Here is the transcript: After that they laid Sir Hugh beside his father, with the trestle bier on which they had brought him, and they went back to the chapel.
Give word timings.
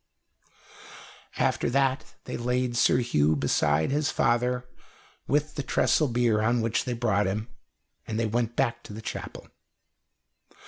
After 1.37 1.69
that 1.69 2.15
they 2.23 2.35
laid 2.35 2.75
Sir 2.75 2.97
Hugh 2.97 3.35
beside 3.35 3.91
his 3.91 4.09
father, 4.09 4.67
with 5.27 5.53
the 5.53 5.61
trestle 5.61 6.07
bier 6.07 6.41
on 6.41 6.61
which 6.61 6.85
they 6.85 6.93
had 6.93 6.99
brought 6.99 7.27
him, 7.27 7.49
and 8.07 8.19
they 8.19 8.25
went 8.25 8.55
back 8.55 8.81
to 8.85 8.93
the 8.93 9.01
chapel. 9.03 9.47